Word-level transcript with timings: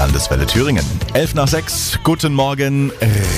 Landeswelle 0.00 0.46
Thüringen. 0.46 0.82
11 1.12 1.34
nach 1.34 1.46
6, 1.46 1.98
guten 2.04 2.32
Morgen. 2.32 2.90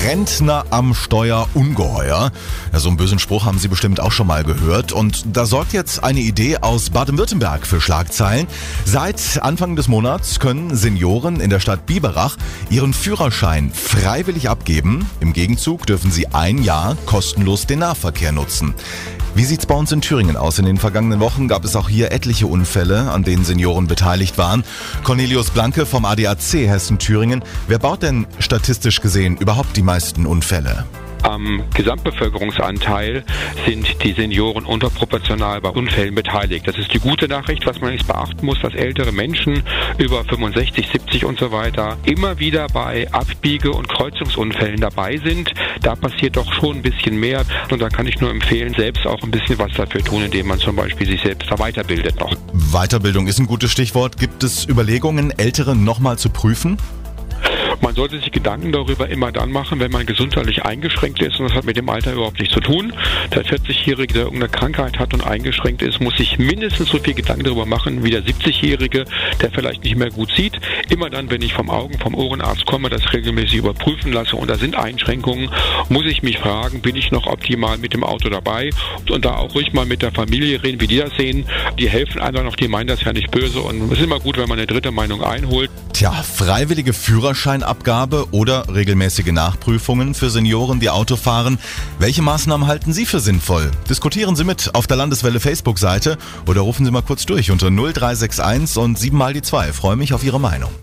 Rentner 0.05 0.63
am 0.69 0.93
Steuer 0.93 1.49
ungeheuer. 1.55 2.31
Ja, 2.71 2.79
so 2.79 2.87
einen 2.87 2.95
bösen 2.95 3.19
Spruch 3.19 3.43
haben 3.43 3.59
Sie 3.59 3.67
bestimmt 3.67 3.99
auch 3.99 4.13
schon 4.13 4.27
mal 4.27 4.45
gehört. 4.45 4.93
Und 4.93 5.25
da 5.35 5.45
sorgt 5.45 5.73
jetzt 5.73 6.05
eine 6.05 6.21
Idee 6.21 6.59
aus 6.59 6.89
Baden-Württemberg 6.89 7.67
für 7.67 7.81
Schlagzeilen. 7.81 8.47
Seit 8.85 9.43
Anfang 9.43 9.75
des 9.75 9.89
Monats 9.89 10.39
können 10.39 10.73
Senioren 10.73 11.41
in 11.41 11.49
der 11.49 11.59
Stadt 11.59 11.85
Biberach 11.85 12.37
ihren 12.69 12.93
Führerschein 12.93 13.69
freiwillig 13.69 14.49
abgeben. 14.49 15.05
Im 15.19 15.33
Gegenzug 15.33 15.85
dürfen 15.85 16.11
sie 16.11 16.27
ein 16.27 16.63
Jahr 16.63 16.95
kostenlos 17.05 17.67
den 17.67 17.79
Nahverkehr 17.79 18.31
nutzen. 18.31 18.73
Wie 19.35 19.45
sieht's 19.45 19.65
bei 19.65 19.73
uns 19.73 19.91
in 19.91 20.01
Thüringen 20.01 20.37
aus? 20.37 20.59
In 20.59 20.65
den 20.65 20.77
vergangenen 20.77 21.19
Wochen 21.19 21.47
gab 21.47 21.65
es 21.65 21.75
auch 21.75 21.89
hier 21.89 22.11
etliche 22.11 22.45
Unfälle, 22.45 23.09
an 23.09 23.23
denen 23.23 23.43
Senioren 23.43 23.87
beteiligt 23.87 24.37
waren. 24.37 24.63
Cornelius 25.03 25.49
Blanke 25.49 25.87
vom 25.87 26.05
ADAC 26.05 26.67
Hessen-Thüringen. 26.67 27.43
Wer 27.67 27.79
baut 27.79 28.03
denn 28.03 28.27
statistisch 28.37 29.01
gesehen 29.01 29.35
überhaupt 29.37 29.75
die 29.75 29.81
meisten 29.81 30.27
Unfälle? 30.27 30.85
Am 31.23 31.63
Gesamtbevölkerungsanteil 31.73 33.23
sind 33.65 34.03
die 34.03 34.13
Senioren 34.13 34.65
unterproportional 34.65 35.61
bei 35.61 35.69
Unfällen 35.69 36.15
beteiligt. 36.15 36.67
Das 36.67 36.77
ist 36.77 36.93
die 36.93 36.99
gute 36.99 37.27
Nachricht, 37.27 37.65
was 37.65 37.79
man 37.81 37.93
jetzt 37.93 38.07
beachten 38.07 38.45
muss, 38.45 38.59
dass 38.61 38.73
ältere 38.73 39.11
Menschen 39.11 39.63
über 39.97 40.23
65, 40.25 40.87
70 40.91 41.25
und 41.25 41.39
so 41.39 41.51
weiter 41.51 41.97
immer 42.03 42.39
wieder 42.39 42.67
bei 42.67 43.07
Abbiege- 43.11 43.71
und 43.71 43.87
Kreuzungsunfällen 43.87 44.79
dabei 44.81 45.17
sind. 45.17 45.51
Da 45.81 45.95
passiert 45.95 46.35
doch 46.35 46.51
schon 46.53 46.77
ein 46.77 46.81
bisschen 46.81 47.19
mehr 47.19 47.43
und 47.71 47.81
da 47.81 47.89
kann 47.89 48.05
ich 48.05 48.19
nur 48.19 48.29
empfehlen, 48.29 48.73
selbst 48.73 49.07
auch 49.07 49.21
ein 49.23 49.31
bisschen 49.31 49.57
was 49.59 49.71
dafür 49.73 50.03
tun, 50.03 50.23
indem 50.23 50.47
man 50.47 50.59
zum 50.59 50.75
Beispiel 50.75 51.07
sich 51.07 51.21
selbst 51.21 51.49
da 51.49 51.57
weiterbildet 51.57 52.19
noch. 52.19 52.35
Weiterbildung 52.53 53.27
ist 53.27 53.39
ein 53.39 53.47
gutes 53.47 53.71
Stichwort. 53.71 54.17
Gibt 54.17 54.43
es 54.43 54.67
Überlegungen, 54.67 55.31
Ältere 55.31 55.75
nochmal 55.75 56.17
zu 56.17 56.29
prüfen? 56.29 56.77
Man 57.83 57.95
sollte 57.95 58.17
sich 58.17 58.31
Gedanken 58.31 58.71
darüber 58.71 59.09
immer 59.09 59.33
dann 59.33 59.51
machen, 59.51 59.81
wenn 59.81 59.91
man 59.91 60.05
gesundheitlich 60.05 60.63
eingeschränkt 60.63 61.21
ist 61.21 61.37
und 61.37 61.49
das 61.49 61.57
hat 61.57 61.65
mit 61.65 61.75
dem 61.75 61.89
Alter 61.89 62.13
überhaupt 62.13 62.39
nichts 62.39 62.53
zu 62.53 62.61
tun. 62.61 62.93
Der 63.35 63.43
40-Jährige, 63.43 64.13
der 64.13 64.23
irgendeine 64.23 64.49
Krankheit 64.49 64.99
hat 64.99 65.13
und 65.13 65.27
eingeschränkt 65.27 65.81
ist, 65.81 65.99
muss 65.99 66.15
sich 66.15 66.39
mindestens 66.39 66.87
so 66.87 66.97
viel 66.97 67.13
Gedanken 67.13 67.43
darüber 67.43 67.65
machen 67.65 68.01
wie 68.05 68.09
der 68.09 68.23
70-Jährige, 68.23 69.03
der 69.41 69.51
vielleicht 69.51 69.83
nicht 69.83 69.97
mehr 69.97 70.09
gut 70.09 70.31
sieht. 70.33 70.53
Immer 70.89 71.09
dann, 71.09 71.29
wenn 71.29 71.41
ich 71.41 71.53
vom 71.53 71.69
Augen, 71.69 71.99
vom 71.99 72.15
Ohrenarzt 72.15 72.65
komme, 72.65 72.89
das 72.89 73.11
regelmäßig 73.11 73.55
überprüfen 73.55 74.13
lasse 74.13 74.37
und 74.37 74.49
da 74.49 74.55
sind 74.55 74.77
Einschränkungen, 74.77 75.49
muss 75.89 76.05
ich 76.05 76.23
mich 76.23 76.37
fragen, 76.37 76.79
bin 76.79 76.95
ich 76.95 77.11
noch 77.11 77.27
optimal 77.27 77.77
mit 77.79 77.93
dem 77.93 78.05
Auto 78.05 78.29
dabei 78.29 78.69
und 79.09 79.25
da 79.25 79.35
auch 79.35 79.53
ruhig 79.55 79.73
mal 79.73 79.85
mit 79.85 80.01
der 80.01 80.13
Familie 80.13 80.63
reden, 80.63 80.79
wie 80.79 80.87
die 80.87 80.99
das 80.99 81.11
sehen. 81.17 81.45
Die 81.77 81.89
helfen 81.89 82.21
einfach 82.21 82.43
noch, 82.43 82.55
die 82.55 82.69
meinen 82.69 82.87
das 82.87 83.03
ja 83.03 83.11
nicht 83.11 83.29
böse 83.29 83.59
und 83.59 83.91
es 83.91 83.97
ist 83.97 84.05
immer 84.05 84.21
gut, 84.21 84.37
wenn 84.37 84.47
man 84.47 84.57
eine 84.57 84.67
dritte 84.67 84.91
Meinung 84.91 85.21
einholt. 85.21 85.69
Tja, 85.91 86.11
freiwillige 86.11 86.93
Führerscheinabgabe 87.73 88.27
oder 88.31 88.65
regelmäßige 88.73 89.31
Nachprüfungen 89.31 90.13
für 90.13 90.29
Senioren, 90.29 90.79
die 90.79 90.89
Auto 90.89 91.15
fahren. 91.15 91.57
Welche 91.99 92.21
Maßnahmen 92.21 92.67
halten 92.67 92.93
Sie 92.93 93.05
für 93.05 93.19
sinnvoll? 93.19 93.71
Diskutieren 93.89 94.35
Sie 94.35 94.43
mit 94.43 94.73
auf 94.75 94.87
der 94.87 94.97
Landeswelle 94.97 95.39
Facebook-Seite 95.39 96.17
oder 96.47 96.61
rufen 96.61 96.85
Sie 96.85 96.91
mal 96.91 97.01
kurz 97.01 97.25
durch 97.25 97.51
unter 97.51 97.69
0361 97.69 98.77
und 98.77 98.97
7 98.97 99.17
mal 99.17 99.33
die 99.33 99.41
2. 99.41 99.73
Freue 99.73 99.95
mich 99.95 100.13
auf 100.13 100.23
Ihre 100.23 100.39
Meinung. 100.39 100.73